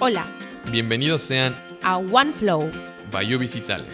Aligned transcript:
Hola, 0.00 0.24
Bienvenidos 0.70 1.22
sean 1.22 1.56
a 1.82 1.96
OneFlow. 1.96 2.70
Bayou 3.10 3.40
Visitale. 3.40 3.84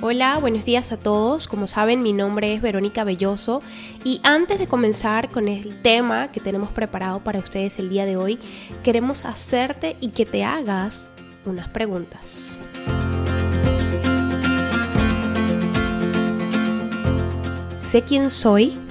Hola, 0.00 0.38
buenos 0.38 0.64
días 0.64 0.92
a 0.92 0.96
todos. 0.96 1.48
Como 1.48 1.66
saben, 1.66 2.04
mi 2.04 2.12
nombre 2.12 2.54
es 2.54 2.62
Verónica 2.62 3.02
Belloso 3.02 3.62
y 4.04 4.20
antes 4.22 4.60
de 4.60 4.68
comenzar 4.68 5.28
con 5.28 5.48
el 5.48 5.74
tema 5.82 6.30
que 6.30 6.38
tenemos 6.38 6.70
preparado 6.70 7.18
para 7.18 7.40
ustedes 7.40 7.80
el 7.80 7.90
día 7.90 8.06
de 8.06 8.16
hoy, 8.16 8.38
queremos 8.84 9.24
hacerte 9.24 9.96
y 10.00 10.10
que 10.10 10.26
te 10.26 10.44
hagas 10.44 11.08
unas 11.46 11.68
preguntas. 11.68 12.60
¿Sé 17.76 18.02
quién 18.02 18.30
soy? 18.30 18.83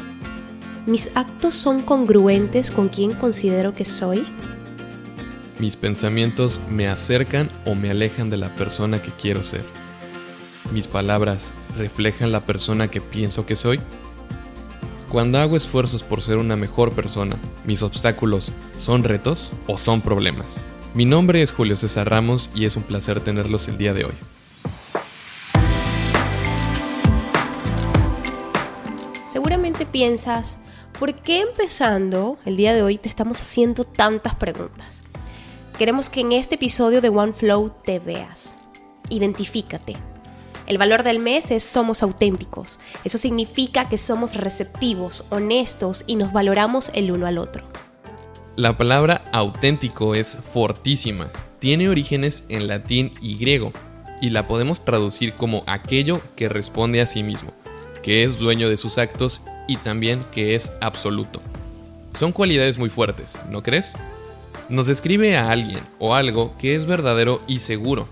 ¿Mis 0.86 1.12
actos 1.16 1.56
son 1.56 1.82
congruentes 1.82 2.70
con 2.70 2.90
quien 2.90 3.14
considero 3.14 3.74
que 3.74 3.86
soy? 3.86 4.26
Mis 5.58 5.78
pensamientos 5.78 6.60
me 6.70 6.90
acercan 6.90 7.50
o 7.66 7.74
me 7.74 7.90
alejan 7.90 8.30
de 8.30 8.36
la 8.36 8.50
persona 8.50 9.02
que 9.02 9.12
quiero 9.12 9.46
ser. 9.46 9.64
Mis 10.74 10.90
palabras 10.90 11.54
reflejan 11.78 12.34
la 12.34 12.42
persona 12.42 12.90
que 12.90 13.00
pienso 13.00 13.46
que 13.46 13.56
soy. 13.56 13.80
Cuando 15.10 15.40
hago 15.40 15.56
esfuerzos 15.56 16.04
por 16.04 16.22
ser 16.22 16.38
una 16.38 16.58
mejor 16.58 16.92
persona, 16.92 17.38
¿mis 17.64 17.82
obstáculos 17.82 18.52
son 18.78 19.06
retos 19.06 19.52
o 19.68 19.78
son 19.78 20.02
problemas? 20.02 20.60
Mi 20.94 21.06
nombre 21.06 21.42
es 21.42 21.54
Julio 21.54 21.78
César 21.78 22.10
Ramos 22.10 22.50
y 22.54 22.66
es 22.66 22.76
un 22.76 22.84
placer 22.84 23.22
tenerlos 23.22 23.70
el 23.70 23.78
día 23.78 23.94
de 23.94 24.04
hoy. 24.04 24.14
Seguramente 29.26 29.86
piensas, 29.86 30.60
¿por 31.00 31.14
qué 31.16 31.42
empezando 31.42 32.38
el 32.46 32.58
día 32.58 32.74
de 32.74 32.84
hoy 32.84 32.98
te 32.98 33.10
estamos 33.10 33.42
haciendo 33.42 33.84
tantas 33.84 34.36
preguntas? 34.36 35.04
Queremos 35.78 36.10
que 36.10 36.22
en 36.22 36.32
este 36.32 36.56
episodio 36.56 37.02
de 37.02 37.10
OneFlow 37.10 37.74
te 37.84 38.00
veas. 38.00 38.60
Identifícate. 39.10 39.96
El 40.66 40.78
valor 40.78 41.04
del 41.04 41.20
mes 41.20 41.52
es 41.52 41.64
somos 41.64 42.04
auténticos. 42.04 42.80
Eso 43.04 43.18
significa 43.18 43.90
que 43.90 43.98
somos 43.98 44.36
receptivos, 44.36 45.26
honestos 45.30 46.04
y 46.08 46.16
nos 46.16 46.32
valoramos 46.32 46.90
el 46.94 47.12
uno 47.12 47.28
al 47.28 47.38
otro. 47.38 47.66
La 48.56 48.78
palabra 48.78 49.26
auténtico 49.34 50.16
es 50.16 50.38
fortísima. 50.54 51.32
Tiene 51.60 51.90
orígenes 51.90 52.44
en 52.50 52.68
latín 52.68 53.14
y 53.20 53.36
griego 53.38 53.74
y 54.22 54.30
la 54.30 54.48
podemos 54.48 54.86
traducir 54.86 55.34
como 55.34 55.64
aquello 55.68 56.22
que 56.36 56.48
responde 56.48 57.02
a 57.02 57.08
sí 57.08 57.24
mismo, 57.24 57.52
que 58.04 58.24
es 58.24 58.38
dueño 58.38 58.70
de 58.70 58.78
sus 58.78 58.98
actos 58.98 59.42
y 59.68 59.78
también 59.78 60.26
que 60.32 60.56
es 60.56 60.72
absoluto. 60.82 61.42
Son 62.14 62.32
cualidades 62.32 62.78
muy 62.78 62.90
fuertes, 62.90 63.40
¿no 63.50 63.64
crees? 63.64 63.96
Nos 64.70 64.88
describe 64.88 65.36
a 65.36 65.52
alguien 65.52 65.80
o 66.00 66.16
algo 66.16 66.56
que 66.58 66.76
es 66.76 66.86
verdadero 66.86 67.42
y 67.48 67.60
seguro. 67.60 68.08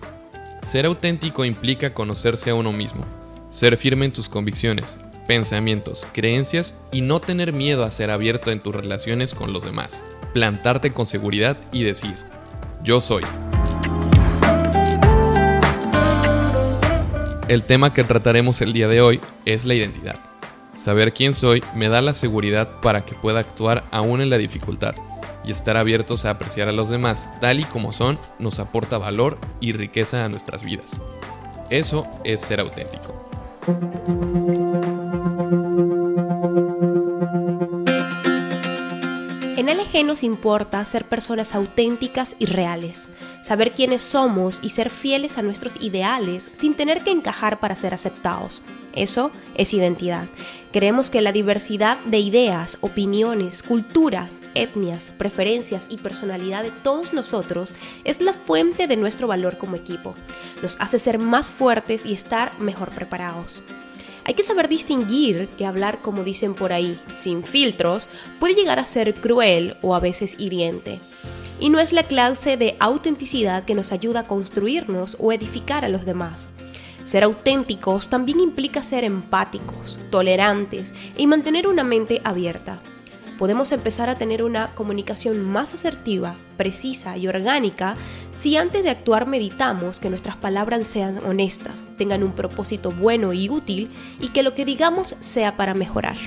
Ser 0.61 0.85
auténtico 0.85 1.45
implica 1.45 1.93
conocerse 1.93 2.49
a 2.49 2.55
uno 2.55 2.71
mismo, 2.71 3.05
ser 3.49 3.77
firme 3.77 4.05
en 4.05 4.13
tus 4.13 4.29
convicciones, 4.29 4.97
pensamientos, 5.27 6.07
creencias 6.13 6.73
y 6.91 7.01
no 7.01 7.19
tener 7.19 7.53
miedo 7.53 7.83
a 7.83 7.91
ser 7.91 8.11
abierto 8.11 8.51
en 8.51 8.61
tus 8.61 8.75
relaciones 8.75 9.33
con 9.33 9.53
los 9.53 9.63
demás. 9.63 10.03
Plantarte 10.33 10.93
con 10.93 11.07
seguridad 11.07 11.57
y 11.71 11.83
decir, 11.83 12.15
yo 12.83 13.01
soy. 13.01 13.23
El 17.47 17.63
tema 17.63 17.93
que 17.93 18.03
trataremos 18.03 18.61
el 18.61 18.71
día 18.71 18.87
de 18.87 19.01
hoy 19.01 19.19
es 19.45 19.65
la 19.65 19.73
identidad. 19.73 20.30
Saber 20.83 21.13
quién 21.13 21.35
soy 21.35 21.63
me 21.75 21.89
da 21.89 22.01
la 22.01 22.15
seguridad 22.15 22.79
para 22.81 23.05
que 23.05 23.13
pueda 23.13 23.39
actuar 23.39 23.83
aún 23.91 24.19
en 24.19 24.31
la 24.31 24.39
dificultad 24.39 24.95
y 25.43 25.51
estar 25.51 25.77
abiertos 25.77 26.25
a 26.25 26.31
apreciar 26.31 26.69
a 26.69 26.71
los 26.71 26.89
demás 26.89 27.29
tal 27.39 27.59
y 27.59 27.65
como 27.65 27.93
son 27.93 28.17
nos 28.39 28.57
aporta 28.57 28.97
valor 28.97 29.37
y 29.59 29.73
riqueza 29.73 30.25
a 30.25 30.29
nuestras 30.29 30.63
vidas. 30.63 30.87
Eso 31.69 32.07
es 32.23 32.41
ser 32.41 32.61
auténtico. 32.61 33.13
En 39.55 39.67
LG 39.67 40.03
nos 40.03 40.23
importa 40.23 40.83
ser 40.83 41.05
personas 41.05 41.53
auténticas 41.53 42.35
y 42.39 42.47
reales, 42.47 43.07
saber 43.43 43.73
quiénes 43.73 44.01
somos 44.01 44.59
y 44.63 44.69
ser 44.69 44.89
fieles 44.89 45.37
a 45.37 45.43
nuestros 45.43 45.75
ideales 45.79 46.49
sin 46.59 46.73
tener 46.73 47.03
que 47.03 47.11
encajar 47.11 47.59
para 47.59 47.75
ser 47.75 47.93
aceptados. 47.93 48.63
Eso 48.93 49.31
es 49.55 49.73
identidad. 49.73 50.25
Creemos 50.71 51.09
que 51.09 51.21
la 51.21 51.33
diversidad 51.33 51.97
de 52.05 52.19
ideas, 52.19 52.77
opiniones, 52.79 53.61
culturas, 53.61 54.41
etnias, 54.55 55.11
preferencias 55.17 55.85
y 55.89 55.97
personalidad 55.97 56.63
de 56.63 56.71
todos 56.71 57.11
nosotros 57.11 57.73
es 58.05 58.21
la 58.21 58.31
fuente 58.31 58.87
de 58.87 58.95
nuestro 58.95 59.27
valor 59.27 59.57
como 59.57 59.75
equipo. 59.75 60.15
Nos 60.61 60.77
hace 60.79 60.97
ser 60.97 61.19
más 61.19 61.49
fuertes 61.49 62.05
y 62.05 62.13
estar 62.13 62.57
mejor 62.57 62.91
preparados. 62.91 63.61
Hay 64.23 64.33
que 64.33 64.43
saber 64.43 64.69
distinguir 64.69 65.49
que 65.57 65.65
hablar, 65.65 65.99
como 66.01 66.23
dicen 66.23 66.53
por 66.53 66.71
ahí, 66.71 66.97
sin 67.17 67.43
filtros, 67.43 68.09
puede 68.39 68.55
llegar 68.55 68.79
a 68.79 68.85
ser 68.85 69.13
cruel 69.15 69.75
o 69.81 69.93
a 69.93 69.99
veces 69.99 70.37
hiriente. 70.39 70.99
Y 71.59 71.69
no 71.69 71.79
es 71.79 71.91
la 71.91 72.03
clase 72.03 72.55
de 72.55 72.77
autenticidad 72.79 73.65
que 73.65 73.75
nos 73.75 73.91
ayuda 73.91 74.21
a 74.21 74.27
construirnos 74.27 75.17
o 75.19 75.33
edificar 75.33 75.83
a 75.83 75.89
los 75.89 76.05
demás. 76.05 76.47
Ser 77.03 77.23
auténticos 77.23 78.09
también 78.09 78.39
implica 78.39 78.83
ser 78.83 79.03
empáticos, 79.03 79.99
tolerantes 80.09 80.93
y 81.17 81.27
mantener 81.27 81.67
una 81.67 81.83
mente 81.83 82.21
abierta. 82.23 82.79
Podemos 83.37 83.71
empezar 83.71 84.07
a 84.07 84.15
tener 84.15 84.43
una 84.43 84.67
comunicación 84.75 85.41
más 85.43 85.73
asertiva, 85.73 86.35
precisa 86.57 87.17
y 87.17 87.27
orgánica 87.27 87.95
si 88.37 88.55
antes 88.55 88.83
de 88.83 88.91
actuar 88.91 89.25
meditamos 89.25 89.99
que 89.99 90.09
nuestras 90.09 90.35
palabras 90.35 90.87
sean 90.87 91.17
honestas, 91.25 91.73
tengan 91.97 92.23
un 92.23 92.33
propósito 92.33 92.91
bueno 92.91 93.33
y 93.33 93.49
útil 93.49 93.89
y 94.19 94.29
que 94.29 94.43
lo 94.43 94.53
que 94.53 94.65
digamos 94.65 95.15
sea 95.19 95.57
para 95.57 95.73
mejorar. 95.73 96.17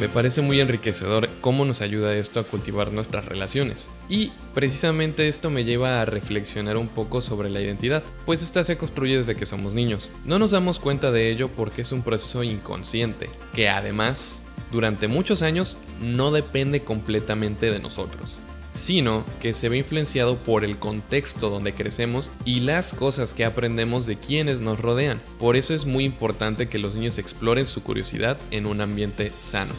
Me 0.00 0.08
parece 0.10 0.42
muy 0.42 0.60
enriquecedor 0.60 1.25
cómo 1.40 1.64
nos 1.64 1.80
ayuda 1.80 2.14
esto 2.14 2.40
a 2.40 2.44
cultivar 2.44 2.92
nuestras 2.92 3.24
relaciones. 3.24 3.90
Y 4.08 4.32
precisamente 4.54 5.28
esto 5.28 5.50
me 5.50 5.64
lleva 5.64 6.00
a 6.00 6.04
reflexionar 6.04 6.76
un 6.76 6.88
poco 6.88 7.22
sobre 7.22 7.50
la 7.50 7.60
identidad, 7.60 8.02
pues 8.24 8.42
esta 8.42 8.64
se 8.64 8.76
construye 8.76 9.18
desde 9.18 9.36
que 9.36 9.46
somos 9.46 9.74
niños. 9.74 10.08
No 10.24 10.38
nos 10.38 10.50
damos 10.50 10.78
cuenta 10.78 11.10
de 11.10 11.30
ello 11.30 11.48
porque 11.48 11.82
es 11.82 11.92
un 11.92 12.02
proceso 12.02 12.42
inconsciente, 12.42 13.30
que 13.54 13.68
además, 13.68 14.40
durante 14.72 15.08
muchos 15.08 15.42
años, 15.42 15.76
no 16.00 16.30
depende 16.30 16.80
completamente 16.80 17.70
de 17.70 17.78
nosotros 17.78 18.38
sino 18.76 19.24
que 19.40 19.54
se 19.54 19.68
ve 19.68 19.78
influenciado 19.78 20.36
por 20.36 20.64
el 20.64 20.76
contexto 20.76 21.50
donde 21.50 21.72
crecemos 21.72 22.30
y 22.44 22.60
las 22.60 22.92
cosas 22.92 23.34
que 23.34 23.44
aprendemos 23.44 24.06
de 24.06 24.16
quienes 24.16 24.60
nos 24.60 24.78
rodean. 24.78 25.20
Por 25.38 25.56
eso 25.56 25.74
es 25.74 25.86
muy 25.86 26.04
importante 26.04 26.68
que 26.68 26.78
los 26.78 26.94
niños 26.94 27.18
exploren 27.18 27.66
su 27.66 27.82
curiosidad 27.82 28.38
en 28.50 28.66
un 28.66 28.80
ambiente 28.80 29.32
sano. 29.40 29.72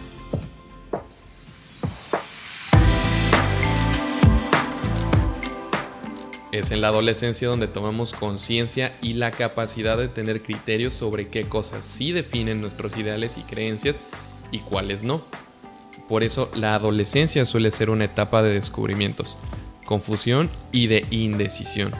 Es 6.57 6.71
en 6.71 6.81
la 6.81 6.87
adolescencia 6.87 7.47
donde 7.47 7.67
tomamos 7.67 8.13
conciencia 8.13 8.91
y 8.99 9.13
la 9.13 9.29
capacidad 9.29 9.95
de 9.95 10.07
tener 10.07 10.41
criterios 10.41 10.95
sobre 10.95 11.27
qué 11.27 11.43
cosas 11.43 11.85
sí 11.85 12.11
definen 12.11 12.61
nuestros 12.61 12.97
ideales 12.97 13.37
y 13.37 13.41
creencias 13.41 13.99
y 14.51 14.57
cuáles 14.61 15.03
no. 15.03 15.21
Por 16.09 16.23
eso 16.23 16.49
la 16.55 16.73
adolescencia 16.73 17.45
suele 17.45 17.69
ser 17.69 17.91
una 17.91 18.05
etapa 18.05 18.41
de 18.41 18.55
descubrimientos, 18.55 19.37
confusión 19.85 20.49
y 20.71 20.87
de 20.87 21.05
indecisión, 21.11 21.91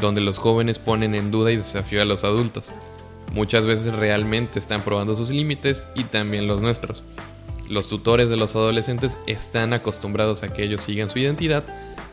donde 0.00 0.20
los 0.20 0.36
jóvenes 0.36 0.80
ponen 0.80 1.14
en 1.14 1.30
duda 1.30 1.52
y 1.52 1.56
desafío 1.58 2.02
a 2.02 2.04
los 2.04 2.24
adultos. 2.24 2.72
Muchas 3.32 3.66
veces 3.66 3.94
realmente 3.94 4.58
están 4.58 4.82
probando 4.82 5.14
sus 5.14 5.30
límites 5.30 5.84
y 5.94 6.02
también 6.02 6.48
los 6.48 6.60
nuestros. 6.60 7.04
Los 7.68 7.86
tutores 7.86 8.28
de 8.28 8.36
los 8.36 8.56
adolescentes 8.56 9.16
están 9.28 9.72
acostumbrados 9.72 10.42
a 10.42 10.52
que 10.52 10.64
ellos 10.64 10.82
sigan 10.82 11.08
su 11.08 11.20
identidad 11.20 11.62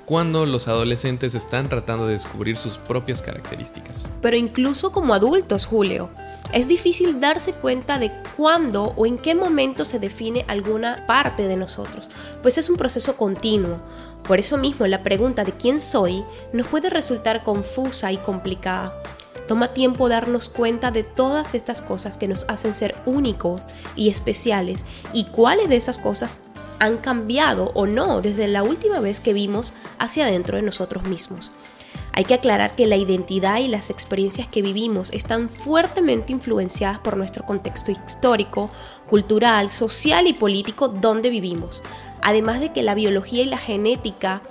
cuando 0.10 0.48
los 0.48 0.68
adolescentes 0.68 1.36
están 1.36 1.70
tratando 1.70 2.08
de 2.08 2.14
descubrir 2.14 2.58
sus 2.58 2.80
propias 2.80 3.22
características. 3.22 4.10
Pero 4.24 4.36
incluso 4.36 4.92
como 4.92 5.14
adultos, 5.14 5.68
Julio, 5.68 6.10
es 6.52 6.68
difícil 6.68 7.20
darse 7.20 7.54
cuenta 7.54 8.00
de 8.00 8.12
cuándo 8.36 8.96
o 8.98 9.06
en 9.06 9.20
qué 9.20 9.36
momento 9.36 9.86
se 9.86 10.00
define 10.00 10.46
alguna 10.48 11.06
parte 11.06 11.48
de 11.48 11.56
nosotros, 11.56 12.10
pues 12.42 12.58
es 12.58 12.72
un 12.72 12.78
proceso 12.78 13.18
continuo. 13.18 13.78
Por 14.24 14.40
eso 14.40 14.58
mismo 14.58 14.88
la 14.88 15.04
pregunta 15.04 15.44
de 15.44 15.52
quién 15.52 15.80
soy 15.80 16.26
nos 16.54 16.66
puede 16.66 16.90
resultar 16.90 17.44
confusa 17.44 18.12
y 18.12 18.18
complicada. 18.18 19.00
Toma 19.48 19.76
tiempo 19.76 20.10
darnos 20.10 20.50
cuenta 20.50 20.90
de 20.90 21.04
todas 21.04 21.54
estas 21.54 21.84
cosas 21.84 22.18
que 22.18 22.28
nos 22.28 22.46
hacen 22.50 22.74
ser 22.74 22.96
únicos 23.06 23.68
y 23.96 24.10
especiales 24.10 24.86
y 25.14 25.26
cuáles 25.26 25.70
de 25.70 25.76
esas 25.76 26.00
cosas 26.00 26.40
han 26.80 26.98
cambiado 26.98 27.72
o 27.74 27.86
no 27.86 28.22
desde 28.22 28.48
la 28.48 28.64
última 28.64 29.00
vez 29.00 29.20
que 29.20 29.34
vimos 29.34 29.74
hacia 29.98 30.26
adentro 30.26 30.58
de 30.58 30.64
nosotros 30.64 31.04
mismos. 31.04 31.52
Hay 32.14 32.26
que 32.26 32.34
aclarar 32.34 32.76
que 32.76 32.88
la 32.88 32.98
identidad 32.98 33.60
y 33.60 33.68
las 33.68 33.90
experiencias 33.90 34.48
que 34.48 34.62
vivimos 34.62 35.12
están 35.12 35.50
fuertemente 35.50 36.34
influenciadas 36.34 37.00
por 37.00 37.16
nuestro 37.18 37.46
contexto 37.46 37.92
histórico, 37.92 38.70
cultural, 39.08 39.70
social 39.70 40.28
y 40.28 40.34
político 40.34 40.88
donde 40.88 41.30
vivimos. 41.30 41.84
Además 42.22 42.60
de 42.60 42.74
que 42.74 42.84
la 42.84 42.96
biología 42.96 43.44
y 43.44 43.48
la 43.48 43.58
genética 43.58 44.42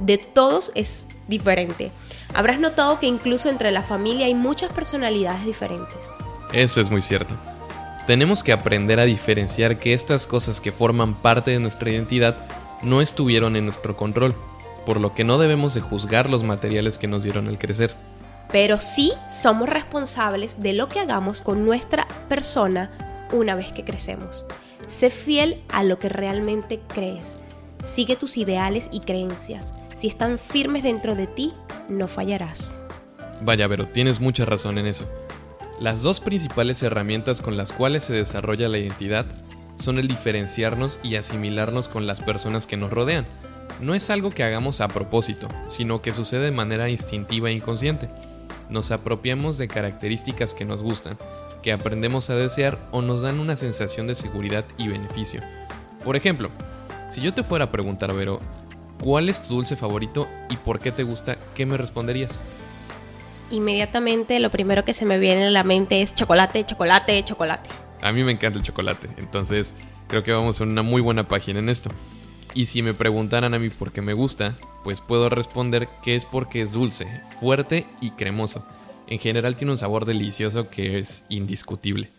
de 0.00 0.18
todos 0.18 0.72
es 0.74 1.08
diferente. 1.28 1.92
Habrás 2.34 2.58
notado 2.58 2.98
que 2.98 3.06
incluso 3.06 3.48
entre 3.48 3.70
la 3.70 3.82
familia 3.82 4.26
hay 4.26 4.34
muchas 4.34 4.72
personalidades 4.72 5.44
diferentes. 5.44 6.10
Eso 6.52 6.80
es 6.80 6.90
muy 6.90 7.00
cierto. 7.00 7.36
Tenemos 8.06 8.42
que 8.42 8.52
aprender 8.52 9.00
a 9.00 9.06
diferenciar 9.06 9.78
que 9.78 9.94
estas 9.94 10.26
cosas 10.26 10.60
que 10.60 10.72
forman 10.72 11.14
parte 11.14 11.52
de 11.52 11.58
nuestra 11.58 11.90
identidad 11.90 12.36
no 12.82 13.00
estuvieron 13.00 13.56
en 13.56 13.64
nuestro 13.64 13.96
control, 13.96 14.34
por 14.84 15.00
lo 15.00 15.14
que 15.14 15.24
no 15.24 15.38
debemos 15.38 15.72
de 15.72 15.80
juzgar 15.80 16.28
los 16.28 16.42
materiales 16.42 16.98
que 16.98 17.06
nos 17.06 17.22
dieron 17.22 17.48
al 17.48 17.58
crecer. 17.58 17.94
Pero 18.52 18.78
sí 18.78 19.12
somos 19.30 19.70
responsables 19.70 20.62
de 20.62 20.74
lo 20.74 20.90
que 20.90 21.00
hagamos 21.00 21.40
con 21.40 21.64
nuestra 21.64 22.06
persona 22.28 22.90
una 23.32 23.54
vez 23.54 23.72
que 23.72 23.84
crecemos. 23.84 24.44
Sé 24.86 25.08
fiel 25.08 25.62
a 25.70 25.82
lo 25.82 25.98
que 25.98 26.10
realmente 26.10 26.80
crees. 26.86 27.38
Sigue 27.82 28.16
tus 28.16 28.36
ideales 28.36 28.90
y 28.92 29.00
creencias. 29.00 29.72
Si 29.94 30.08
están 30.08 30.38
firmes 30.38 30.82
dentro 30.82 31.14
de 31.14 31.26
ti, 31.26 31.54
no 31.88 32.06
fallarás. 32.06 32.78
Vaya, 33.40 33.66
pero 33.66 33.88
tienes 33.88 34.20
mucha 34.20 34.44
razón 34.44 34.76
en 34.76 34.86
eso. 34.86 35.08
Las 35.80 36.02
dos 36.02 36.20
principales 36.20 36.82
herramientas 36.82 37.42
con 37.42 37.56
las 37.56 37.72
cuales 37.72 38.04
se 38.04 38.12
desarrolla 38.12 38.68
la 38.68 38.78
identidad 38.78 39.26
son 39.76 39.98
el 39.98 40.06
diferenciarnos 40.06 41.00
y 41.02 41.16
asimilarnos 41.16 41.88
con 41.88 42.06
las 42.06 42.20
personas 42.20 42.66
que 42.66 42.76
nos 42.76 42.90
rodean. 42.92 43.26
No 43.80 43.94
es 43.94 44.08
algo 44.08 44.30
que 44.30 44.44
hagamos 44.44 44.80
a 44.80 44.86
propósito, 44.86 45.48
sino 45.66 46.00
que 46.00 46.12
sucede 46.12 46.44
de 46.44 46.50
manera 46.52 46.88
instintiva 46.88 47.50
e 47.50 47.54
inconsciente. 47.54 48.08
Nos 48.70 48.92
apropiamos 48.92 49.58
de 49.58 49.66
características 49.66 50.54
que 50.54 50.64
nos 50.64 50.80
gustan, 50.80 51.18
que 51.60 51.72
aprendemos 51.72 52.30
a 52.30 52.36
desear 52.36 52.78
o 52.92 53.02
nos 53.02 53.22
dan 53.22 53.40
una 53.40 53.56
sensación 53.56 54.06
de 54.06 54.14
seguridad 54.14 54.64
y 54.78 54.86
beneficio. 54.86 55.42
Por 56.04 56.14
ejemplo, 56.14 56.50
si 57.10 57.20
yo 57.20 57.34
te 57.34 57.42
fuera 57.42 57.66
a 57.66 57.72
preguntar, 57.72 58.14
Vero, 58.14 58.38
¿cuál 59.02 59.28
es 59.28 59.42
tu 59.42 59.54
dulce 59.54 59.74
favorito 59.74 60.28
y 60.50 60.56
por 60.56 60.78
qué 60.78 60.92
te 60.92 61.02
gusta? 61.02 61.36
¿Qué 61.56 61.66
me 61.66 61.76
responderías? 61.76 62.53
Inmediatamente 63.50 64.38
lo 64.40 64.50
primero 64.50 64.84
que 64.84 64.94
se 64.94 65.04
me 65.04 65.18
viene 65.18 65.46
a 65.46 65.50
la 65.50 65.64
mente 65.64 66.02
es 66.02 66.14
chocolate, 66.14 66.64
chocolate, 66.64 67.24
chocolate. 67.24 67.70
A 68.02 68.12
mí 68.12 68.24
me 68.24 68.32
encanta 68.32 68.58
el 68.58 68.64
chocolate, 68.64 69.08
entonces 69.16 69.74
creo 70.08 70.22
que 70.24 70.32
vamos 70.32 70.60
a 70.60 70.64
una 70.64 70.82
muy 70.82 71.00
buena 71.00 71.28
página 71.28 71.58
en 71.58 71.68
esto. 71.68 71.90
Y 72.52 72.66
si 72.66 72.82
me 72.82 72.94
preguntaran 72.94 73.54
a 73.54 73.58
mí 73.58 73.70
por 73.70 73.92
qué 73.92 74.00
me 74.00 74.12
gusta, 74.12 74.56
pues 74.84 75.00
puedo 75.00 75.28
responder 75.28 75.88
que 76.02 76.14
es 76.14 76.24
porque 76.24 76.62
es 76.62 76.72
dulce, 76.72 77.22
fuerte 77.40 77.86
y 78.00 78.10
cremoso. 78.10 78.64
En 79.06 79.18
general 79.18 79.56
tiene 79.56 79.72
un 79.72 79.78
sabor 79.78 80.04
delicioso 80.04 80.70
que 80.70 80.98
es 80.98 81.24
indiscutible. 81.28 82.10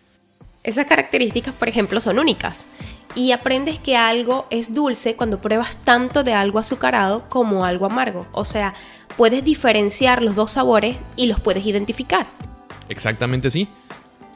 Esas 0.63 0.87
características, 0.87 1.53
por 1.53 1.69
ejemplo, 1.69 2.01
son 2.01 2.19
únicas. 2.19 2.67
Y 3.13 3.31
aprendes 3.31 3.79
que 3.79 3.95
algo 3.95 4.45
es 4.49 4.73
dulce 4.73 5.15
cuando 5.15 5.39
pruebas 5.39 5.77
tanto 5.77 6.23
de 6.23 6.33
algo 6.33 6.59
azucarado 6.59 7.29
como 7.29 7.63
algo 7.63 7.85
amargo. 7.85 8.27
O 8.31 8.43
sea, 8.43 8.73
puedes 9.17 9.43
diferenciar 9.43 10.21
los 10.21 10.35
dos 10.35 10.51
sabores 10.51 10.97
y 11.15 11.27
los 11.27 11.39
puedes 11.39 11.65
identificar. 11.65 12.27
Exactamente 12.89 13.51
sí. 13.51 13.67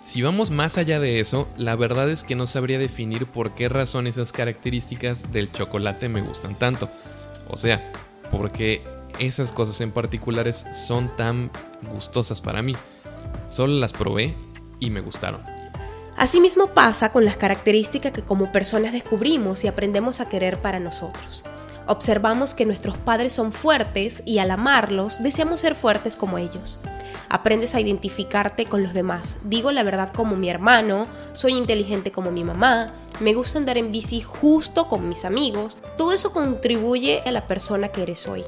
Si 0.04 0.22
vamos 0.22 0.50
más 0.50 0.78
allá 0.78 1.00
de 1.00 1.20
eso, 1.20 1.48
la 1.58 1.76
verdad 1.76 2.10
es 2.10 2.24
que 2.24 2.36
no 2.36 2.48
sabría 2.48 2.80
definir 2.80 3.28
por 3.28 3.52
qué 3.52 3.70
razón 3.70 4.08
esas 4.08 4.32
características 4.32 5.32
del 5.32 5.52
chocolate 5.52 6.10
me 6.10 6.22
gustan 6.22 6.56
tanto. 6.56 6.90
O 7.50 7.58
sea, 7.58 7.92
porque 8.32 8.82
esas 9.20 9.52
cosas 9.52 9.82
en 9.82 9.92
particulares 9.92 10.66
son 10.88 11.16
tan 11.16 11.52
gustosas 11.92 12.42
para 12.42 12.62
mí. 12.62 12.76
Solo 13.48 13.74
las 13.74 13.94
probé 13.94 14.34
y 14.80 14.90
me 14.90 15.02
gustaron. 15.02 15.42
Asimismo 16.18 16.68
pasa 16.74 17.12
con 17.12 17.24
las 17.24 17.38
características 17.38 18.12
que 18.12 18.24
como 18.24 18.52
personas 18.52 18.94
descubrimos 18.94 19.64
y 19.64 19.68
aprendemos 19.68 20.20
a 20.22 20.28
querer 20.28 20.60
para 20.60 20.80
nosotros. 20.80 21.44
Observamos 21.90 22.54
que 22.54 22.68
nuestros 22.68 23.00
padres 23.00 23.34
son 23.34 23.52
fuertes 23.52 24.22
y 24.24 24.38
al 24.38 24.52
amarlos 24.52 25.24
deseamos 25.24 25.62
ser 25.62 25.74
fuertes 25.74 26.16
como 26.16 26.38
ellos. 26.38 26.80
Aprendes 27.30 27.74
a 27.74 27.82
identificarte 27.82 28.66
con 28.66 28.84
los 28.84 28.94
demás. 28.94 29.40
Digo 29.44 29.72
la 29.72 29.82
verdad 29.82 30.14
como 30.14 30.36
mi 30.36 30.52
hermano, 30.52 31.08
soy 31.34 31.54
inteligente 31.54 32.12
como 32.12 32.30
mi 32.30 32.44
mamá, 32.44 32.94
me 33.20 33.34
gusta 33.34 33.58
andar 33.58 33.80
en 33.80 33.92
bici 33.92 34.22
justo 34.22 34.86
con 34.86 35.10
mis 35.10 35.26
amigos. 35.26 35.80
Todo 35.98 36.12
eso 36.12 36.32
contribuye 36.32 37.24
a 37.26 37.32
la 37.32 37.48
persona 37.48 37.88
que 37.88 38.04
eres 38.04 38.28
hoy. 38.28 38.44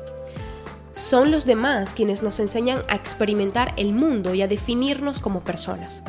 Son 0.92 1.32
los 1.32 1.48
demás 1.48 1.96
quienes 1.96 2.22
nos 2.22 2.40
enseñan 2.40 2.84
a 2.90 2.96
experimentar 2.96 3.74
el 3.76 3.92
mundo 3.92 4.36
y 4.36 4.44
a 4.44 4.48
definirnos 4.48 5.20
como 5.20 5.44
personas. 5.44 6.04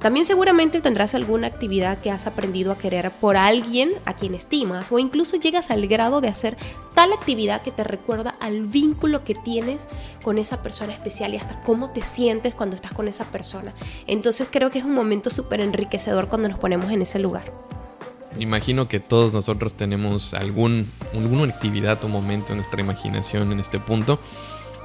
También 0.00 0.26
seguramente 0.26 0.80
tendrás 0.80 1.14
alguna 1.14 1.46
actividad 1.46 1.98
que 1.98 2.10
has 2.10 2.26
aprendido 2.26 2.70
a 2.70 2.78
querer 2.78 3.10
por 3.10 3.36
alguien 3.36 3.92
a 4.04 4.14
quien 4.14 4.34
estimas 4.34 4.92
o 4.92 4.98
incluso 4.98 5.36
llegas 5.36 5.70
al 5.70 5.86
grado 5.86 6.20
de 6.20 6.28
hacer 6.28 6.56
tal 6.94 7.12
actividad 7.12 7.62
que 7.62 7.72
te 7.72 7.82
recuerda 7.82 8.36
al 8.40 8.62
vínculo 8.62 9.24
que 9.24 9.34
tienes 9.34 9.88
con 10.22 10.38
esa 10.38 10.62
persona 10.62 10.92
especial 10.92 11.34
y 11.34 11.38
hasta 11.38 11.62
cómo 11.62 11.90
te 11.90 12.02
sientes 12.02 12.54
cuando 12.54 12.76
estás 12.76 12.92
con 12.92 13.08
esa 13.08 13.24
persona. 13.24 13.72
Entonces 14.06 14.48
creo 14.50 14.70
que 14.70 14.78
es 14.78 14.84
un 14.84 14.94
momento 14.94 15.30
súper 15.30 15.60
enriquecedor 15.60 16.28
cuando 16.28 16.48
nos 16.48 16.58
ponemos 16.58 16.90
en 16.92 17.02
ese 17.02 17.18
lugar. 17.18 17.52
Imagino 18.38 18.86
que 18.86 19.00
todos 19.00 19.32
nosotros 19.32 19.74
tenemos 19.74 20.34
algún, 20.34 20.90
alguna 21.14 21.44
actividad 21.44 22.04
o 22.04 22.08
momento 22.08 22.52
en 22.52 22.58
nuestra 22.58 22.80
imaginación 22.82 23.50
en 23.50 23.60
este 23.60 23.80
punto. 23.80 24.18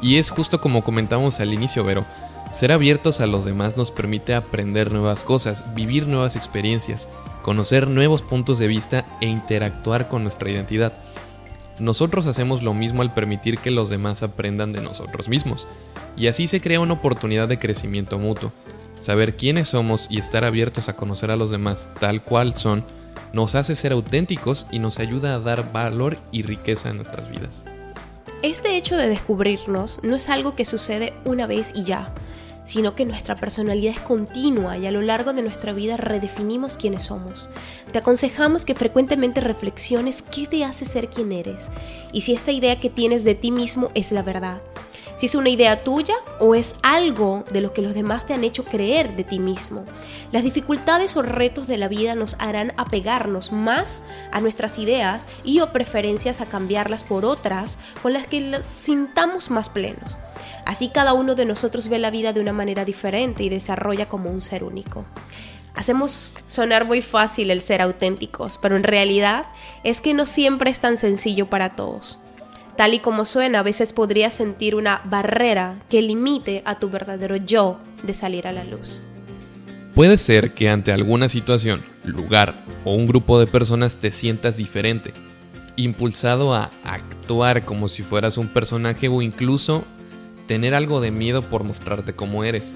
Y 0.02 0.18
es 0.18 0.30
justo 0.30 0.62
como 0.62 0.84
comentamos 0.84 1.42
al 1.42 1.54
inicio, 1.54 1.84
Vero 1.84 2.06
ser 2.52 2.72
abiertos 2.72 3.22
a 3.22 3.28
los 3.28 3.46
demás 3.46 3.78
nos 3.78 3.92
permite 3.92 4.34
aprender 4.34 4.92
nuevas 4.92 5.24
cosas, 5.24 5.74
vivir 5.74 6.08
nuevas 6.08 6.36
experiencias, 6.36 7.08
conocer 7.42 7.88
nuevos 7.88 8.22
puntos 8.22 8.60
de 8.60 8.68
vista 8.68 9.06
e 9.22 9.28
interactuar 9.28 10.08
con 10.08 10.24
nuestra 10.24 10.50
identidad. 10.50 10.94
Nosotros 11.80 12.28
hacemos 12.28 12.62
lo 12.62 12.74
mismo 12.74 13.02
al 13.02 13.14
permitir 13.14 13.58
que 13.58 13.72
los 13.72 13.90
demás 13.90 14.22
aprendan 14.22 14.74
de 14.74 14.82
nosotros 14.82 15.28
mismos, 15.28 15.68
y 16.16 16.28
así 16.28 16.48
se 16.48 16.62
crea 16.62 16.80
una 16.80 16.94
oportunidad 16.94 17.48
de 17.48 17.60
crecimiento 17.60 18.20
mutuo. 18.20 18.52
Saber 19.00 19.36
quiénes 19.36 19.70
somos 19.70 20.08
y 20.10 20.20
estar 20.20 20.44
abiertos 20.44 20.90
a 20.90 20.96
conocer 20.96 21.32
a 21.32 21.38
los 21.38 21.50
demás 21.50 21.90
tal 22.00 22.22
cual 22.22 22.56
son 22.56 22.84
nos 23.34 23.56
hace 23.56 23.76
ser 23.76 23.94
auténticos 23.94 24.68
y 24.72 24.80
nos 24.80 25.00
ayuda 25.00 25.36
a 25.36 25.40
dar 25.40 25.72
valor 25.72 26.18
y 26.32 26.44
riqueza 26.44 26.90
en 26.90 26.98
nuestras 26.98 27.30
vidas. 27.30 27.64
Este 28.44 28.76
hecho 28.76 28.98
de 28.98 29.08
descubrirnos 29.08 30.02
no 30.04 30.16
es 30.16 30.30
algo 30.30 30.56
que 30.56 30.66
sucede 30.66 31.14
una 31.26 31.48
vez 31.48 31.72
y 31.76 31.84
ya, 31.84 32.14
sino 32.64 32.96
que 32.96 33.06
nuestra 33.06 33.36
personalidad 33.36 33.96
es 33.96 34.02
continua 34.02 34.78
y 34.78 34.86
a 34.86 34.92
lo 34.92 35.02
largo 35.02 35.34
de 35.34 35.42
nuestra 35.42 35.74
vida 35.74 35.98
redefinimos 35.98 36.78
quiénes 36.78 37.04
somos. 37.04 37.50
Te 37.92 38.00
aconsejamos 38.00 38.66
que 38.66 38.76
frecuentemente 38.76 39.42
reflexiones 39.42 40.22
qué 40.22 40.48
te 40.48 40.64
hace 40.64 40.86
ser 40.86 41.10
quien 41.10 41.32
eres 41.32 41.70
y 42.12 42.22
si 42.22 42.34
esta 42.34 42.52
idea 42.52 42.80
que 42.80 42.90
tienes 42.90 43.24
de 43.24 43.36
ti 43.36 43.52
mismo 43.52 43.92
es 43.94 44.12
la 44.12 44.24
verdad. 44.24 44.62
Si 45.22 45.28
es 45.28 45.36
una 45.36 45.50
idea 45.50 45.84
tuya 45.84 46.16
o 46.40 46.56
es 46.56 46.74
algo 46.82 47.46
de 47.52 47.62
lo 47.62 47.74
que 47.74 47.84
los 47.84 47.94
demás 47.94 48.26
te 48.26 48.34
han 48.34 48.44
hecho 48.44 48.66
creer 48.66 49.16
de 49.16 49.24
ti 49.24 49.38
mismo. 49.38 49.86
Las 50.32 50.42
dificultades 50.42 51.16
o 51.16 51.22
retos 51.22 51.68
de 51.68 51.78
la 51.78 51.88
vida 51.88 52.16
nos 52.16 52.36
harán 52.40 52.74
apegarnos 52.76 53.52
más 53.52 54.02
a 54.32 54.42
nuestras 54.42 54.80
ideas 54.80 55.28
y 55.44 55.60
o 55.60 55.72
preferencias 55.72 56.42
a 56.42 56.48
cambiarlas 56.48 57.04
por 57.04 57.24
otras 57.24 57.78
con 58.02 58.14
las 58.14 58.26
que 58.26 58.42
las 58.42 58.66
sintamos 58.66 59.52
más 59.52 59.70
plenos. 59.70 60.18
Así 60.66 60.90
cada 60.90 61.14
uno 61.14 61.36
de 61.36 61.46
nosotros 61.46 61.88
ve 61.88 62.00
la 62.00 62.10
vida 62.10 62.34
de 62.34 62.42
una 62.42 62.52
manera 62.52 62.84
diferente 62.84 63.44
y 63.44 63.50
desarrolla 63.50 64.10
como 64.10 64.32
un 64.32 64.42
ser 64.42 64.64
único. 64.64 65.06
Hacemos 65.76 66.36
sonar 66.48 66.86
muy 66.86 67.04
fácil 67.04 67.52
el 67.52 67.62
ser 67.62 67.84
auténticos, 67.84 68.58
pero 68.60 68.76
en 68.76 68.82
realidad 68.82 69.46
es 69.84 70.02
que 70.02 70.16
no 70.16 70.26
siempre 70.26 70.72
es 70.72 70.80
tan 70.80 70.98
sencillo 70.98 71.48
para 71.48 71.70
todos. 71.70 72.18
Tal 72.76 72.94
y 72.94 73.00
como 73.00 73.26
suena, 73.26 73.60
a 73.60 73.64
veces 73.64 73.94
podrías 73.94 74.34
sentir 74.34 74.76
una 74.76 75.02
barrera 75.06 75.80
que 75.90 76.02
limite 76.02 76.62
a 76.66 76.80
tu 76.80 76.90
verdadero 76.90 77.36
yo 77.36 77.80
de 78.04 78.14
salir 78.14 78.48
a 78.48 78.52
la 78.52 78.64
luz. 78.64 79.04
Puede 79.94 80.18
ser 80.18 80.52
que 80.52 80.70
ante 80.70 80.92
alguna 80.92 81.28
situación, 81.28 81.82
lugar 82.06 82.56
o 82.86 82.96
un 82.96 83.08
grupo 83.08 83.40
de 83.40 83.48
personas 83.48 83.98
te 83.98 84.12
sientas 84.12 84.58
diferente, 84.58 85.14
impulsado 85.76 86.54
a 86.54 86.72
actuar 86.84 87.64
como 87.66 87.90
si 87.90 88.04
fueras 88.04 88.38
un 88.38 88.48
personaje 88.48 89.10
o 89.10 89.22
incluso 89.22 89.84
tener 90.48 90.76
algo 90.76 91.02
de 91.02 91.12
miedo 91.12 91.42
por 91.42 91.64
mostrarte 91.64 92.14
como 92.14 92.44
eres. 92.44 92.76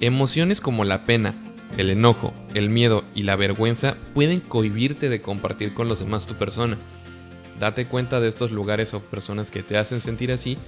Emociones 0.00 0.60
como 0.60 0.84
la 0.84 1.04
pena, 1.04 1.32
el 1.78 1.90
enojo, 1.90 2.34
el 2.54 2.68
miedo 2.68 3.04
y 3.14 3.22
la 3.22 3.36
vergüenza 3.36 3.96
pueden 4.14 4.40
cohibirte 4.40 5.08
de 5.08 5.22
compartir 5.22 5.74
con 5.74 5.88
los 5.88 6.00
demás 6.00 6.26
tu 6.26 6.34
persona. 6.34 6.76
Date 7.62 7.86
cuenta 7.86 8.18
de 8.18 8.26
estos 8.26 8.50
lugares 8.50 8.92
o 8.92 8.98
personas 8.98 9.52
que 9.52 9.62
te 9.62 9.78
hacen 9.78 10.00
sentir 10.00 10.32
así 10.32 10.58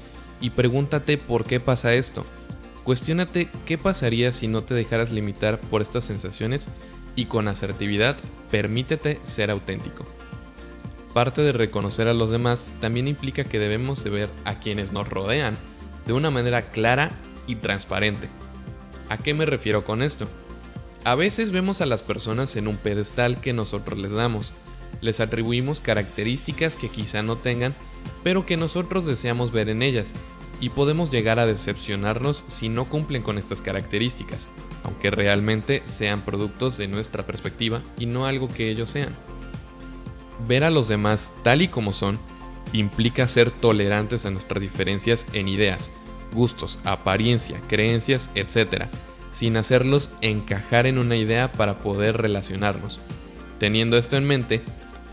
y 0.41 0.51
pregúntate 0.51 1.19
por 1.19 1.45
qué 1.45 1.59
pasa 1.59 1.93
esto. 1.93 2.25
Cuestiónate 2.85 3.49
qué 3.67 3.77
pasaría 3.79 4.31
si 4.31 4.47
no 4.47 4.63
te 4.63 4.75
dejaras 4.75 5.11
limitar 5.11 5.59
por 5.59 5.83
estas 5.83 6.05
sensaciones 6.05 6.69
y 7.17 7.25
con 7.25 7.49
asertividad 7.49 8.15
permítete 8.53 9.19
ser 9.25 9.51
auténtico. 9.51 10.05
Parte 11.13 11.43
de 11.43 11.51
reconocer 11.51 12.07
a 12.07 12.15
los 12.15 12.31
demás 12.31 12.71
también 12.81 13.09
implica 13.09 13.43
que 13.43 13.59
debemos 13.59 14.05
de 14.05 14.11
ver 14.11 14.29
a 14.45 14.61
quienes 14.61 14.93
nos 14.93 15.09
rodean 15.09 15.57
de 16.07 16.13
una 16.13 16.31
manera 16.31 16.69
clara 16.71 17.11
y 17.49 17.57
transparente. 17.57 18.29
¿A 19.09 19.19
qué 19.19 19.35
me 19.35 19.47
refiero 19.47 19.83
con 19.83 20.01
esto? 20.01 20.29
A 21.03 21.17
veces 21.17 21.51
vemos 21.51 21.81
a 21.81 21.87
las 21.87 22.05
personas 22.05 22.55
en 22.55 22.69
un 22.69 22.77
pedestal 22.77 23.41
que 23.41 23.53
nosotros 23.53 23.99
les 23.99 24.13
damos. 24.13 24.53
Les 25.05 25.21
atribuimos 25.21 25.83
características 25.83 26.77
que 26.77 26.89
quizá 26.89 27.23
no 27.23 27.37
tengan, 27.37 27.75
pero 28.23 28.47
que 28.47 28.57
nosotros 28.57 29.05
deseamos 29.05 29.53
ver 29.53 29.69
en 29.69 29.83
ellas, 29.83 30.07
y 30.61 30.71
podemos 30.71 31.11
llegar 31.11 31.39
a 31.39 31.45
decepcionarnos 31.45 32.43
si 32.47 32.71
no 32.71 32.87
cumplen 32.87 33.21
con 33.21 33.37
estas 33.37 33.61
características, 33.61 34.49
aunque 34.83 35.11
realmente 35.11 35.83
sean 35.85 36.23
productos 36.23 36.79
de 36.79 36.89
nuestra 36.89 37.27
perspectiva 37.27 37.83
y 37.99 38.07
no 38.07 38.25
algo 38.25 38.49
que 38.49 38.71
ellos 38.71 38.89
sean. 38.89 39.15
Ver 40.49 40.65
a 40.65 40.71
los 40.71 40.89
demás 40.89 41.31
tal 41.43 41.61
y 41.61 41.69
como 41.69 41.93
son 41.93 42.19
implica 42.73 43.27
ser 43.27 43.51
tolerantes 43.51 44.25
a 44.25 44.31
nuestras 44.31 44.63
diferencias 44.63 45.27
en 45.35 45.49
ideas, 45.49 45.91
gustos, 46.33 46.79
apariencia, 46.85 47.61
creencias, 47.69 48.31
etc., 48.35 48.85
sin 49.33 49.59
hacerlos 49.59 50.09
encajar 50.23 50.87
en 50.87 50.97
una 50.97 51.17
idea 51.17 51.53
para 51.53 51.77
poder 51.77 52.17
relacionarnos. 52.17 53.01
Teniendo 53.59 53.99
esto 53.99 54.17
en 54.17 54.25
mente, 54.27 54.63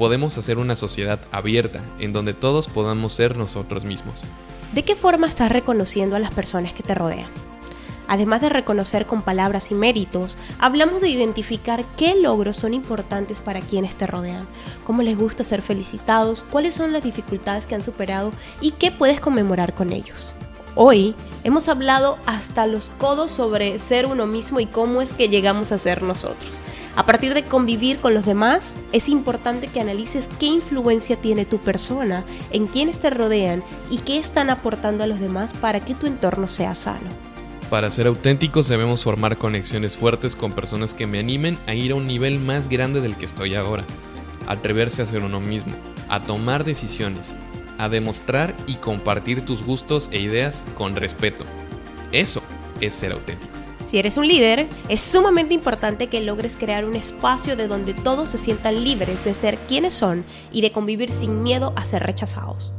podemos 0.02 0.36
hacer 0.40 0.58
una 0.58 0.76
sociedad 0.76 1.20
abierta 1.32 1.80
en 2.00 2.12
donde 2.12 2.34
todos 2.34 2.68
podamos 2.68 3.14
ser 3.14 3.38
nosotros 3.38 3.86
mismos. 3.86 4.16
¿De 4.74 4.82
qué 4.82 4.96
forma 4.96 5.28
estás 5.28 5.52
reconociendo 5.52 6.16
a 6.16 6.20
las 6.20 6.34
personas 6.34 6.74
que 6.74 6.82
te 6.82 6.96
rodean? 6.96 7.28
Además 8.08 8.42
de 8.42 8.50
reconocer 8.50 9.06
con 9.06 9.22
palabras 9.22 9.70
y 9.70 9.76
méritos, 9.76 10.40
hablamos 10.58 11.02
de 11.02 11.10
identificar 11.10 11.86
qué 11.98 12.16
logros 12.16 12.58
son 12.58 12.74
importantes 12.74 13.42
para 13.42 13.62
quienes 13.62 13.96
te 13.96 14.08
rodean, 14.08 14.48
cómo 14.88 15.04
les 15.04 15.16
gusta 15.16 15.44
ser 15.44 15.62
felicitados, 15.62 16.46
cuáles 16.50 16.74
son 16.74 16.94
las 16.94 17.04
dificultades 17.04 17.68
que 17.68 17.76
han 17.76 17.84
superado 17.84 18.32
y 18.60 18.72
qué 18.72 18.90
puedes 18.90 19.20
conmemorar 19.20 19.76
con 19.76 19.94
ellos. 19.94 20.34
Hoy 20.74 21.14
hemos 21.44 21.70
hablado 21.70 22.18
hasta 22.26 22.66
los 22.66 22.90
codos 22.90 23.30
sobre 23.30 23.78
ser 23.78 24.08
uno 24.08 24.26
mismo 24.26 24.60
y 24.60 24.66
cómo 24.66 25.04
es 25.04 25.14
que 25.14 25.30
llegamos 25.30 25.72
a 25.72 25.78
ser 25.78 26.02
nosotros. 26.02 26.64
A 26.96 27.06
partir 27.06 27.34
de 27.34 27.44
convivir 27.44 28.00
con 28.00 28.14
los 28.14 28.26
demás, 28.26 28.76
es 28.92 29.08
importante 29.08 29.68
que 29.68 29.80
analices 29.80 30.30
qué 30.40 30.48
influencia 30.48 31.16
tiene 31.16 31.46
tu 31.46 31.58
persona 31.58 32.26
en 32.52 32.68
quienes 32.68 33.00
te 33.00 33.10
rodean 33.10 33.64
y 33.90 34.00
qué 34.00 34.20
están 34.20 34.50
aportando 34.50 35.04
a 35.04 35.08
los 35.08 35.20
demás 35.20 35.54
para 35.54 35.80
que 35.80 35.96
tu 35.96 36.06
entorno 36.06 36.48
sea 36.48 36.76
sano. 36.76 37.10
Para 37.70 37.90
ser 37.90 38.08
auténticos 38.08 38.68
debemos 38.68 39.06
formar 39.06 39.38
conexiones 39.38 39.96
fuertes 39.96 40.36
con 40.36 40.52
personas 40.52 40.94
que 40.94 41.08
me 41.08 41.20
animen 41.20 41.58
a 41.66 41.74
ir 41.74 41.94
a 41.94 41.96
un 41.96 42.08
nivel 42.08 42.40
más 42.40 42.68
grande 42.68 43.00
del 43.00 43.16
que 43.16 43.26
estoy 43.26 43.56
ahora, 43.56 43.86
atreverse 44.48 45.02
a 45.02 45.06
ser 45.06 45.24
uno 45.24 45.40
mismo, 45.40 45.74
a 46.10 46.20
tomar 46.20 46.66
decisiones, 46.66 47.34
a 47.78 47.88
demostrar 47.88 48.54
y 48.68 48.76
compartir 48.76 49.46
tus 49.46 49.64
gustos 49.66 50.10
e 50.12 50.20
ideas 50.20 50.66
con 50.78 50.98
respeto. 50.98 51.46
Eso 52.12 52.42
es 52.82 52.94
ser 52.94 53.14
auténtico. 53.14 53.61
Si 53.82 53.98
eres 53.98 54.16
un 54.18 54.28
líder, 54.28 54.68
es 54.90 55.02
sumamente 55.02 55.56
importante 55.56 56.08
que 56.08 56.22
logres 56.22 56.56
crear 56.56 56.86
un 56.86 56.96
espacio 56.96 57.56
de 57.56 57.68
donde 57.68 57.94
todos 57.94 58.30
se 58.30 58.38
sientan 58.38 58.84
libres 58.84 59.26
de 59.26 59.34
ser 59.34 59.58
quienes 59.68 59.94
son 59.94 60.24
y 60.52 60.62
de 60.62 60.72
convivir 60.72 61.12
sin 61.12 61.42
miedo 61.42 61.74
a 61.76 61.84
ser 61.84 62.04
rechazados. 62.04 62.72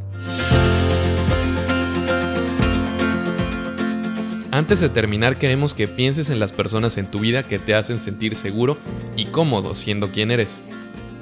Antes 4.52 4.80
de 4.80 4.88
terminar, 4.88 5.38
queremos 5.38 5.74
que 5.74 5.88
pienses 5.88 6.30
en 6.30 6.38
las 6.38 6.52
personas 6.52 6.96
en 6.98 7.10
tu 7.10 7.18
vida 7.18 7.42
que 7.42 7.58
te 7.58 7.74
hacen 7.74 7.98
sentir 7.98 8.36
seguro 8.36 8.76
y 9.16 9.26
cómodo 9.26 9.74
siendo 9.74 10.10
quien 10.10 10.30
eres. 10.30 10.58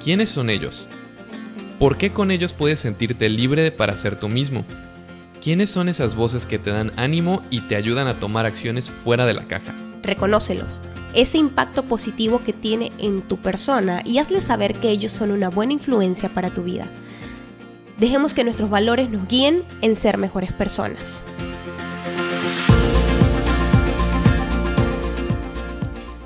¿Quiénes 0.03 0.29
son 0.29 0.49
ellos? 0.49 0.87
¿Por 1.79 1.97
qué 1.97 2.11
con 2.11 2.29
ellos 2.29 2.53
puedes 2.53 2.81
sentirte 2.81 3.29
libre 3.29 3.71
para 3.71 3.97
ser 3.97 4.19
tú 4.19 4.29
mismo? 4.29 4.63
¿Quiénes 5.41 5.71
son 5.71 5.89
esas 5.89 6.13
voces 6.13 6.45
que 6.45 6.59
te 6.59 6.69
dan 6.69 6.91
ánimo 6.97 7.41
y 7.49 7.61
te 7.61 7.75
ayudan 7.75 8.07
a 8.07 8.13
tomar 8.13 8.45
acciones 8.45 8.91
fuera 8.91 9.25
de 9.25 9.33
la 9.33 9.47
caja? 9.47 9.73
Reconócelos, 10.03 10.79
ese 11.15 11.39
impacto 11.39 11.81
positivo 11.81 12.43
que 12.45 12.53
tiene 12.53 12.91
en 12.99 13.23
tu 13.23 13.37
persona 13.37 14.01
y 14.05 14.19
hazle 14.19 14.39
saber 14.39 14.75
que 14.75 14.91
ellos 14.91 15.11
son 15.11 15.31
una 15.31 15.49
buena 15.49 15.73
influencia 15.73 16.29
para 16.29 16.51
tu 16.51 16.61
vida. 16.61 16.85
Dejemos 17.97 18.35
que 18.35 18.43
nuestros 18.43 18.69
valores 18.69 19.09
nos 19.09 19.27
guíen 19.27 19.63
en 19.81 19.95
ser 19.95 20.19
mejores 20.19 20.51
personas. 20.53 21.23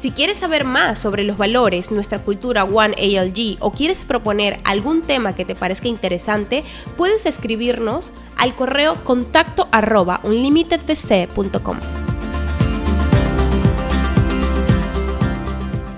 Si 0.05 0.11
quieres 0.11 0.37
saber 0.37 0.65
más 0.65 0.99
sobre 0.99 1.23
los 1.23 1.35
valores, 1.35 1.89
nuestra 1.89 2.19
cultura 2.19 2.63
One 2.63 2.93
ALG 2.95 3.57
o 3.59 3.71
quieres 3.71 4.03
proponer 4.03 4.59
algún 4.63 5.01
tema 5.01 5.33
que 5.33 5.45
te 5.45 5.55
parezca 5.55 5.87
interesante, 5.87 6.63
puedes 6.95 7.25
escribirnos 7.25 8.11
al 8.37 8.53
correo 8.53 9.03
contacto 9.03 9.67
arroba. 9.71 10.21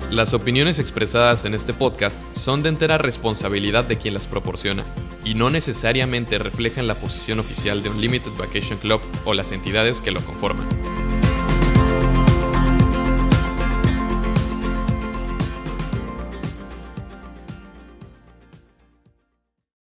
Las 0.09 0.33
opiniones 0.33 0.79
expresadas 0.79 1.43
en 1.43 1.53
este 1.53 1.73
podcast 1.73 2.17
son 2.33 2.63
de 2.63 2.69
entera 2.69 2.97
responsabilidad 2.97 3.83
de 3.83 3.97
quien 3.97 4.13
las 4.13 4.25
proporciona 4.25 4.85
y 5.25 5.33
no 5.33 5.49
necesariamente 5.49 6.37
reflejan 6.37 6.87
la 6.87 6.95
posición 6.95 7.41
oficial 7.41 7.83
de 7.83 7.89
Unlimited 7.89 8.31
Vacation 8.37 8.79
Club 8.79 9.01
o 9.25 9.33
las 9.33 9.51
entidades 9.51 10.01
que 10.01 10.11
lo 10.11 10.21
conforman. 10.21 10.65